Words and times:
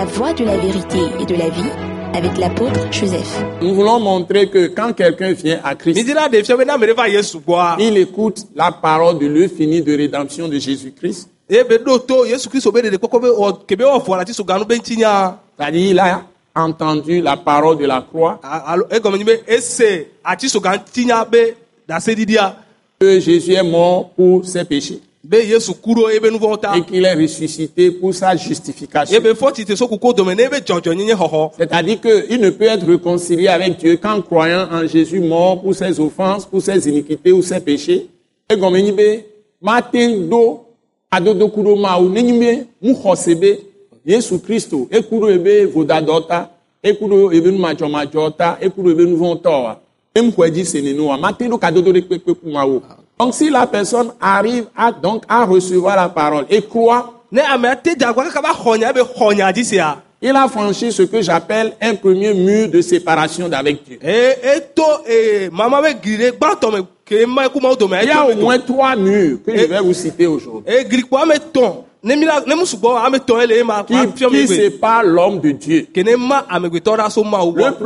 La 0.00 0.06
voie 0.06 0.32
de 0.32 0.44
la 0.44 0.56
vérité 0.56 0.98
et 1.20 1.26
de 1.26 1.34
la 1.34 1.50
vie 1.50 1.70
avec 2.14 2.38
l'apôtre 2.38 2.90
Joseph. 2.90 3.44
Nous 3.60 3.74
voulons 3.74 4.00
montrer 4.00 4.48
que 4.48 4.68
quand 4.68 4.94
quelqu'un 4.94 5.32
vient 5.32 5.60
à 5.62 5.74
Christ, 5.74 6.08
il 7.78 7.98
écoute 7.98 8.46
la 8.54 8.72
parole 8.72 9.18
de 9.18 9.46
finie 9.46 9.82
de 9.82 9.94
rédemption 9.94 10.48
de 10.48 10.58
Jésus-Christ. 10.58 11.28
C'est-à-dire, 11.50 11.84
il 15.90 15.98
a 15.98 16.22
entendu 16.56 17.20
la 17.20 17.36
parole 17.36 17.76
de 17.76 17.84
la 17.84 18.00
croix, 18.00 18.40
que 22.98 23.20
Jésus 23.20 23.52
est 23.52 23.62
mort 23.62 24.08
pour 24.16 24.46
ses 24.46 24.64
péchés 24.64 25.02
et 25.22 26.82
qu'il 26.82 27.04
est 27.04 27.14
ressuscité 27.14 27.90
pour 27.90 28.14
sa 28.14 28.34
justification. 28.36 29.20
C'est-à-dire 31.58 32.00
qu'il 32.00 32.40
ne 32.40 32.50
peut 32.50 32.64
être 32.64 32.86
réconcilié 32.86 33.48
avec 33.48 33.76
Dieu 33.78 33.96
qu'en 33.96 34.22
croyant 34.22 34.66
en 34.72 34.86
Jésus 34.86 35.20
mort 35.20 35.60
pour 35.60 35.74
ses 35.74 36.00
offenses, 36.00 36.46
pour 36.46 36.62
ses 36.62 36.88
iniquités 36.88 37.32
ou 37.32 37.42
ses 37.42 37.60
péchés. 37.60 38.08
Et 38.48 38.58
comme 38.58 38.76
il 38.76 38.96
dit, 38.96 39.20
Martin 39.60 40.20
do, 40.28 40.64
adodo 41.10 41.50
Yesu 44.02 44.38
Christo, 44.38 44.88
ebe 44.90 45.68
ebe 46.82 47.50
Martin 51.20 51.48
do 51.50 51.58
kadodo. 51.58 52.00
Donc 53.20 53.34
si 53.34 53.50
la 53.50 53.66
personne 53.66 54.10
arrive 54.20 54.64
à, 54.76 54.90
donc, 54.90 55.24
à 55.28 55.44
recevoir 55.44 55.96
la 55.96 56.08
parole 56.08 56.46
et 56.48 56.62
croit, 56.62 57.12
sia 59.62 59.98
il 60.22 60.36
a 60.36 60.46
franchi 60.48 60.92
ce 60.92 61.02
que 61.02 61.22
j'appelle 61.22 61.72
un 61.80 61.94
premier 61.94 62.34
mur 62.34 62.68
de 62.68 62.80
séparation 62.82 63.48
d'avec 63.48 63.82
Dieu. 63.84 63.98
Il 68.04 68.08
y 68.08 68.12
a 68.12 68.26
au 68.26 68.30
moins 68.40 68.58
trois 68.58 68.96
murs 68.96 69.38
que 69.46 69.56
je 69.56 69.62
Et- 69.62 69.66
vais 69.66 69.80
vous 69.80 69.94
citer 69.94 70.26
aujourd'hui. 70.26 70.70
ma 73.64 73.82
qui, 73.84 73.94
qui 74.14 74.24
gbe. 74.46 74.46
séparent 74.46 75.04
l'homme 75.04 75.40
de 75.40 75.50
Dieu. 75.52 75.86
Le, 75.94 76.16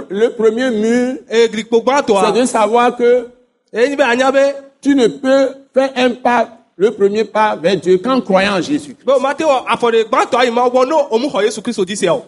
le 0.08 0.30
premier 0.30 0.70
mur, 0.70 1.16
c'est 2.34 2.40
de 2.40 2.46
savoir 2.46 2.96
que 2.96 3.28
eye 3.74 3.88
nyi 3.88 3.96
be 3.96 4.02
anya 4.02 4.30
be 4.32 4.54
tu 4.80 4.94
ne 4.94 5.06
peux 5.08 5.48
faire 5.74 5.90
un 5.96 6.10
pas, 6.10 6.48
le 6.76 6.90
premier 6.90 7.24
pas 7.24 7.56
vers 7.56 7.76
Dieu 7.76 7.98
qu'en 7.98 8.20
croyant 8.20 8.58
en 8.58 8.62
Jésus. 8.62 8.96
be 9.04 9.10
o 9.10 9.20
ma 9.20 9.34
te 9.34 9.42
wɔ 9.44 9.64
afɔ 9.68 9.90
de 9.92 10.02
gbãtɔ 10.08 10.36
ayi 10.38 10.50
ma 10.50 10.68
gbɔ 10.68 10.88
no 10.88 11.06
o 11.10 11.18
mu 11.18 11.28
xɔ 11.28 11.44
yesu 11.44 11.60
kristu 11.62 11.84
dzi 11.84 11.96
sia 11.96 12.14
o 12.14 12.22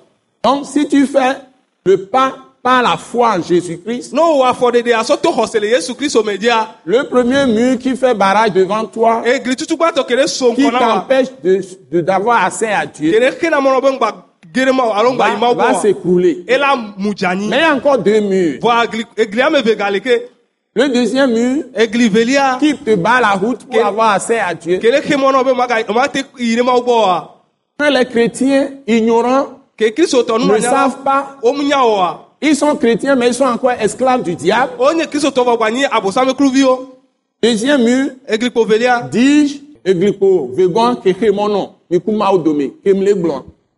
Donc, 0.44 0.64
si 0.66 0.86
tu 0.86 1.06
fais 1.06 1.36
le 1.84 1.96
pas 2.06 2.32
par 2.62 2.82
la 2.82 2.96
foi 2.96 3.36
en 3.38 3.42
Jésus-Christ, 3.42 4.12
le 6.84 7.02
premier 7.04 7.46
mur 7.46 7.78
qui 7.78 7.96
fait 7.96 8.14
barrage 8.14 8.52
devant 8.52 8.84
toi, 8.84 9.22
qui 10.54 10.62
t'empêche 10.94 11.28
de, 11.44 11.60
de- 11.92 12.00
d'avoir 12.00 12.44
accès 12.44 12.66
à 12.72 12.84
Dieu, 12.86 13.12
yi 15.12 15.16
va, 15.16 15.30
ma 15.40 15.54
va 15.54 15.74
s'écrouler. 15.80 16.44
Mais 17.48 17.58
il 17.58 17.60
y 17.60 17.64
a 17.64 17.74
encore 17.74 17.98
deux 17.98 18.20
murs. 18.20 18.58
Le 20.76 20.88
deuxième 20.90 21.32
mur 21.32 21.64
qui 22.60 22.74
te 22.76 22.94
bat 22.96 23.18
la 23.18 23.30
route 23.32 23.64
pour 23.64 23.82
avoir 23.82 24.10
accès 24.10 24.38
à 24.38 24.52
Dieu. 24.52 24.78
Que 24.78 24.88
les 27.90 28.04
chrétiens 28.04 28.68
ignorants 28.86 29.46
ne 29.80 30.60
savent 30.60 31.02
pas. 31.02 31.38
Ils 32.42 32.54
sont 32.54 32.76
chrétiens, 32.76 33.16
mais 33.16 33.28
ils 33.28 33.34
sont 33.34 33.44
encore 33.44 33.70
esclaves 33.80 34.22
du 34.22 34.34
diable. 34.34 34.72
Deuxième 37.42 37.82
mur. 37.82 38.10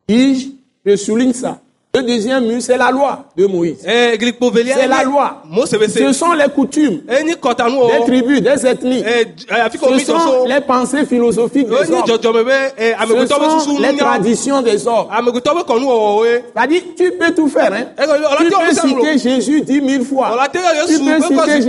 Dis-je, 0.09 0.47
je 0.84 0.97
souligne 0.97 1.33
ça. 1.33 1.61
Le 1.94 2.03
deuxième 2.03 2.44
mur, 2.47 2.60
c'est 2.60 2.76
la 2.76 2.91
loi 2.91 3.25
de 3.37 3.47
Moïse. 3.47 3.78
Eh, 3.88 4.16
C'est 4.75 4.87
la 4.87 5.03
loi. 5.04 5.43
Ce 5.88 6.12
sont 6.12 6.32
les 6.32 6.44
coutumes 6.54 7.00
des 7.88 8.04
tribus, 8.04 8.43
des 8.43 8.66
ethnies. 8.66 9.03
Eh, 9.06 9.22
eh, 9.22 9.54
Ce 9.72 10.04
sont 10.04 10.19
so 10.21 10.47
les 10.47 10.60
pensées 10.60 11.06
philosophiques 11.06 11.66
des 11.66 11.75
hommes. 11.94 12.03
eh, 12.78 12.93
Ce 13.25 13.26
sont 13.34 13.41
les 13.81 13.88
traditions 13.97 14.62
des 14.62 14.87
hommes. 14.87 15.06
C'est-à-dire, 16.54 16.82
tu 16.97 17.10
peux 17.12 17.34
tout 17.34 17.49
faire, 17.49 17.72
hein. 17.72 17.87
Eh, 17.99 18.03
Tu 18.44 18.50
peux 18.50 18.75
citer 18.88 19.19
Jésus 19.19 19.60
dix 19.62 19.81
mille 19.81 20.05
fois. 20.05 20.28
Tu 20.87 20.93
peux 20.99 21.20
citer 21.22 21.34
Jésus 21.56 21.69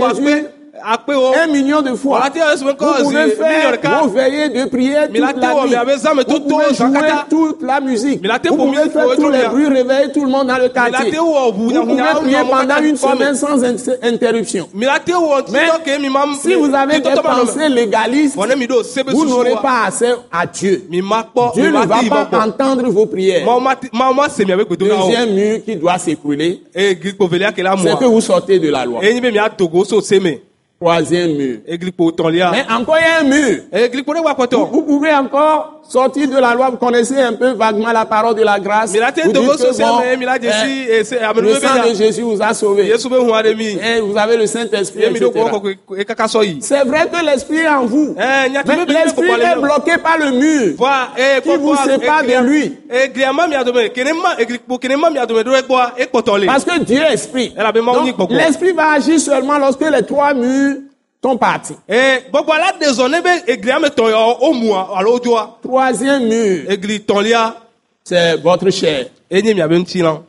un 1.42 1.46
million 1.48 1.82
de 1.82 1.94
fois. 1.94 2.20
Vous 2.80 3.04
pouvez 3.04 3.30
faire 3.36 3.70
vos 4.02 4.08
veillées 4.08 4.48
de 4.48 4.64
prière 4.68 5.08
toute 5.08 5.40
la 5.40 5.52
nuit. 5.66 5.70
Vous 6.24 6.32
tout- 6.40 6.40
pouvez 6.48 6.64
jouer 6.74 6.98
toute 7.30 7.62
la 7.62 7.80
musique. 7.80 8.20
Vous 8.50 8.56
pouvez 8.56 8.90
faire 8.90 9.04
tous 9.16 9.30
les 9.30 9.38
bruits, 9.50 9.66
réveiller 9.68 10.12
tout 10.12 10.24
le 10.24 10.30
monde 10.30 10.46
dans 10.48 10.58
le 10.58 10.68
quartier. 10.68 11.10
Vous 11.80 11.86
pouvez 11.86 12.02
prier 12.20 12.36
pendant 12.50 12.74
une 12.82 12.96
semaine 12.96 13.34
sans 13.34 13.64
in- 13.64 13.76
interruption. 14.02 14.68
Mais 15.52 15.58
Si 16.42 16.54
vous 16.54 16.74
avez 16.74 16.94
des 17.00 17.10
pensées 17.46 17.68
légalistes, 17.68 18.36
vous 19.12 19.24
n'aurez 19.30 19.50
pas 19.62 19.84
accès 19.86 20.14
à 20.32 20.46
Dieu. 20.46 20.84
Dieu 21.54 21.66
ne 21.70 21.86
va 21.86 21.96
pas 22.08 22.28
entendre 22.46 22.88
vos 22.90 23.06
prières. 23.06 23.44
Deuxième 25.06 25.34
mur 25.34 25.64
qui 25.64 25.76
doit 25.76 25.98
s'écrouler, 25.98 26.62
la 27.62 27.76
c'est 27.76 27.98
que 27.98 28.04
vous 28.04 28.20
sortez 28.20 28.58
de 28.58 28.68
la 28.70 28.84
loi. 28.84 29.00
Troisième 30.80 31.36
mur. 31.36 31.58
tɔlia 32.16 32.52
Mais 32.52 32.64
encore 32.72 32.96
il 32.98 33.02
y 33.02 33.06
a 33.06 33.20
un 33.20 33.24
mur. 33.24 33.64
Vous 34.72 34.82
pouvez 34.82 35.12
encore 35.12 35.79
sortir 35.90 36.28
de 36.28 36.38
la 36.38 36.54
loi. 36.54 36.70
Vous 36.70 36.76
connaissez 36.76 37.18
un 37.20 37.32
peu 37.32 37.50
vaguement 37.52 37.92
la 37.92 38.04
parole 38.04 38.34
de 38.36 38.42
la 38.42 38.58
grâce. 38.60 38.92
Vous 39.24 39.32
dites 39.32 39.34
que 39.34 39.82
bon, 39.82 40.00
eh, 40.02 41.40
le 41.40 41.54
sang 41.54 41.88
de 41.88 41.94
Jésus 41.94 42.22
vous 42.22 42.40
a 42.40 42.54
sauvé. 42.54 42.86
Et 43.82 44.00
vous 44.00 44.16
avez 44.16 44.36
le 44.36 44.46
Saint-Esprit, 44.46 45.02
e 45.04 45.12
C'est 46.60 46.84
vrai 46.84 47.08
que 47.12 47.24
l'Esprit 47.24 47.58
est 47.58 47.68
en 47.68 47.86
vous. 47.86 48.14
Eh, 48.16 48.50
Mais 48.66 48.76
l'Esprit 48.86 49.30
est 49.30 49.60
bloqué 49.60 49.98
par 50.02 50.18
le 50.18 50.30
mur. 50.32 50.74
Eh, 51.16 51.40
Qui 51.40 51.56
vous 51.56 51.76
sépare 51.76 52.22
de 52.22 52.46
lui. 52.48 52.74
Parce 56.46 56.64
que 56.64 56.78
Dieu 56.80 57.00
est 57.02 57.14
Esprit. 57.14 57.52
L'Esprit 58.30 58.72
va 58.72 58.92
agir 58.92 59.18
seulement 59.20 59.58
lorsque 59.58 59.80
les 59.80 60.02
trois 60.04 60.34
murs 60.34 60.76
Eh, 61.22 62.18
o 65.06 65.18
doa. 65.18 65.58
Troisième 65.62 66.26
mur, 66.28 66.64
tɔnlia, 67.06 67.56
c'est 68.02 68.36
votre 68.36 68.70
chair. 68.70 69.06
ŋuti 69.30 70.00
la. 70.02 70.22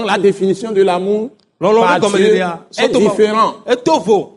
la 0.06 0.18
définition 0.18 0.72
de 0.72 0.82
l'amour 0.84 1.32
ɖeɖea 1.62 2.60
est 2.78 2.90
différent. 2.90 3.54
eto 3.66 4.00
vo 4.00 4.34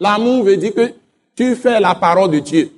L'amour 0.00 0.42
veut 0.44 0.56
dire 0.56 0.74
que 0.74 0.92
tu 1.36 1.54
fais 1.54 1.78
la 1.80 1.94
parole 1.94 2.30
de 2.32 2.40
Dieu. 2.40 2.72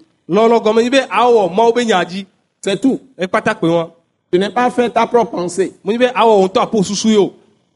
C'est 2.60 2.80
tout. 2.80 3.00
Ce 3.18 4.38
n'est 4.38 4.50
pas 4.50 4.70
faire 4.70 4.92
ta 4.92 5.06
propre 5.06 5.30
pensée. 5.30 5.72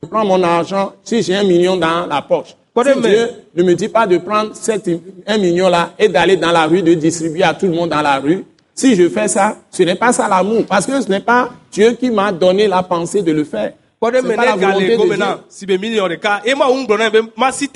Je 0.02 0.08
prends 0.08 0.25
mon 0.25 0.43
argent, 0.43 0.93
si 1.05 1.23
j'ai 1.23 1.35
un 1.35 1.44
million 1.44 1.76
dans 1.76 2.06
la 2.06 2.23
poche. 2.23 2.56
Si 2.76 3.00
Dieu 3.00 3.29
ne 3.55 3.62
me 3.62 3.75
dit 3.75 3.88
pas 3.88 4.06
de 4.06 4.17
prendre 4.19 4.50
cet 4.55 4.88
un 5.26 5.38
million 5.38 5.69
là 5.69 5.91
et 5.99 6.08
d'aller 6.08 6.37
dans 6.37 6.52
la 6.52 6.67
rue, 6.67 6.82
de 6.82 6.94
distribuer 6.94 7.43
à 7.43 7.52
tout 7.52 7.67
le 7.67 7.73
monde 7.73 7.91
dans 7.91 8.00
la 8.00 8.19
rue. 8.19 8.44
Si 8.75 8.94
je 8.94 9.08
fais 9.11 9.29
ça, 9.29 9.56
ce 9.70 9.82
n'est 9.82 9.97
pas 9.97 10.12
ça 10.12 10.26
l'amour. 10.29 10.64
Parce 10.67 10.87
que 10.87 10.99
ce 11.00 11.08
n'est 11.08 11.20
pas 11.20 11.50
Dieu 11.70 11.93
qui 11.93 12.11
m'a 12.11 12.32
donné 12.32 12.67
la 12.67 12.82
pensée 12.82 13.23
de 13.23 13.32
le 13.32 13.44
faire. 13.44 13.73
C'est 14.02 14.37
pas 14.37 14.44
la 14.47 14.56
volonté 14.56 14.97
de 14.97 15.02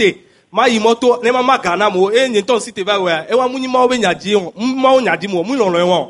Dieu. 0.01 0.15
ma 0.55 0.69
ne 0.69 1.33
ma 1.33 1.43
ma 1.77 1.91
mo 1.91 2.11
nye 2.13 2.45
si 2.61 2.73
te 2.73 2.85
va 2.85 3.27
ewa 3.29 3.49
mu 3.49 3.59
nyi 3.59 3.67
be 3.89 3.99
nya 3.99 4.15
o 4.39 4.53
mu 4.57 5.01
nya 5.01 5.17
di 5.17 5.27
mo 5.27 5.43
mu 5.43 5.57
lɔlɔ 5.57 5.79
ye 5.79 6.07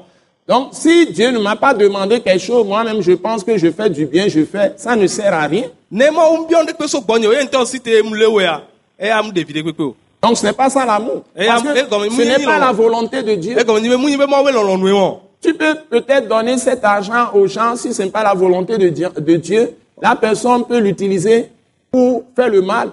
Donc, 0.46 0.68
si 0.72 1.06
Dieu 1.06 1.30
ne 1.30 1.38
m'a 1.38 1.56
pas 1.56 1.72
demandé 1.72 2.20
quelque 2.20 2.40
chose, 2.42 2.66
moi-même 2.66 3.00
je 3.00 3.12
pense 3.12 3.42
que 3.42 3.56
je 3.56 3.70
fais 3.70 3.88
du 3.88 4.04
bien, 4.04 4.28
je 4.28 4.44
fais, 4.44 4.74
ça 4.76 4.94
ne 4.94 5.06
sert 5.06 5.32
à 5.32 5.46
rien. 5.46 5.64
Donc, 10.22 10.36
ce 10.36 10.46
n'est 10.46 10.52
pas 10.52 10.68
ça 10.70 10.84
l'amour. 10.84 11.22
Ce 12.10 12.22
n'est 12.22 12.44
pas 12.44 12.58
la 12.58 12.72
volonté 12.72 13.22
de 13.22 13.34
Dieu. 13.34 13.54
Tu 15.42 15.52
peux 15.54 15.74
peut-être 15.90 16.26
donner 16.28 16.56
cet 16.58 16.84
argent 16.84 17.30
aux 17.34 17.46
gens 17.46 17.76
si 17.76 17.92
ce 17.92 18.02
n'est 18.02 18.10
pas 18.10 18.22
la 18.22 18.32
volonté 18.34 18.78
de 18.78 18.88
Dieu, 18.88 19.08
de 19.16 19.36
Dieu. 19.36 19.76
La 20.00 20.14
personne 20.16 20.64
peut 20.64 20.78
l'utiliser 20.78 21.50
pour 21.90 22.24
faire 22.34 22.48
le 22.48 22.60
mal. 22.62 22.90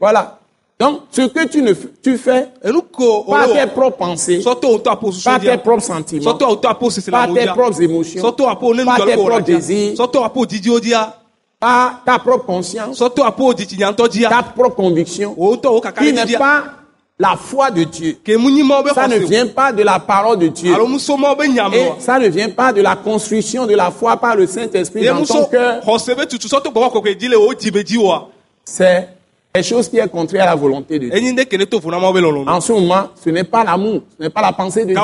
Voilà. 0.00 0.38
Donc, 0.80 1.00
ce 1.12 1.22
que 1.22 1.46
tu, 1.46 1.62
ne, 1.62 1.72
tu 2.02 2.16
fais, 2.18 2.48
enu 2.64 2.80
ko 2.90 3.24
o 3.26 3.30
pas 3.30 3.46
le 3.46 3.52
tes 3.52 3.66
propres 3.68 3.96
pensées, 3.98 4.38
dia 4.38 5.38
tes 5.38 5.58
propres 5.58 5.82
sentiments, 5.82 6.24
mo 6.24 7.34
tes 7.34 7.46
propres 7.46 7.80
émotions, 7.82 8.22
nujɔ 8.22 9.06
tes 9.06 9.16
propres 9.16 9.40
désirs, 9.42 9.94
pas 11.60 12.00
ta 12.04 12.18
propre 12.18 12.44
conscience, 12.46 12.98
ta 12.98 14.42
propre 14.42 14.74
conviction, 14.74 15.34
o 15.38 15.54
ŋutɔ 15.54 15.68
o 15.68 15.80
kaka 15.80 16.00
qui 16.04 16.12
n'est 16.12 16.36
pas 16.36 16.64
la 17.18 17.36
foi 17.36 17.70
de 17.70 17.84
Dieu. 17.84 18.18
Ça 18.94 19.06
ne 19.06 19.18
vient 19.18 19.46
pas 19.46 19.70
de 19.72 19.82
la 19.84 20.00
parole 20.00 20.38
de 20.38 20.48
Dieu. 20.48 20.72
Et 20.72 21.92
ça 22.00 22.18
ne 22.18 22.26
vient 22.26 22.48
pas 22.50 22.72
de 22.72 22.80
la 22.80 22.96
construction 22.96 23.66
de 23.66 23.74
la 23.76 23.92
foi 23.92 24.16
par 24.16 24.34
le 24.34 24.46
Saint-Esprit 24.48 25.04
dans 25.06 25.24
ton 25.24 25.44
cœur. 25.44 25.82
C'est 28.64 29.08
quelque 29.52 29.66
chose 29.66 29.88
qui 29.88 29.98
est 29.98 30.08
contraire 30.08 30.44
à 30.44 30.46
la 30.46 30.54
volonté 30.54 30.98
de 30.98 31.10
Dieu. 31.10 32.44
En 32.46 32.60
ce 32.60 32.72
moment, 32.72 33.08
ce 33.22 33.30
n'est 33.30 33.44
pas 33.44 33.64
l'amour, 33.64 34.02
ce 34.18 34.22
n'est 34.22 34.30
pas 34.30 34.40
la 34.40 34.52
pensée 34.52 34.84
de 34.84 34.94
Dieu. 34.94 34.96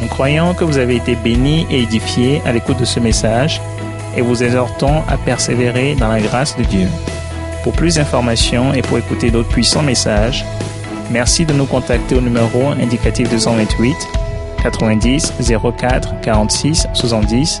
Nous 0.00 0.08
croyons 0.08 0.54
que 0.54 0.64
vous 0.64 0.78
avez 0.78 0.96
été 0.96 1.14
bénis 1.14 1.66
et 1.70 1.82
édifiés 1.82 2.40
à 2.46 2.52
l'écoute 2.52 2.78
de 2.78 2.84
ce 2.84 3.00
message 3.00 3.60
et 4.16 4.22
vous 4.22 4.42
exhortons 4.42 5.02
à 5.08 5.16
persévérer 5.18 5.94
dans 5.94 6.08
la 6.08 6.20
grâce 6.20 6.56
de 6.56 6.62
Dieu. 6.64 6.88
Pour 7.62 7.72
plus 7.72 7.96
d'informations 7.96 8.72
et 8.72 8.82
pour 8.82 8.98
écouter 8.98 9.30
d'autres 9.30 9.48
puissants 9.48 9.82
messages, 9.82 10.44
merci 11.10 11.44
de 11.44 11.52
nous 11.52 11.66
contacter 11.66 12.14
au 12.14 12.20
numéro 12.20 12.68
indicatif 12.68 13.28
228 13.30 13.94
90 14.62 15.32
04 15.78 16.20
46 16.22 16.86
70 16.94 17.60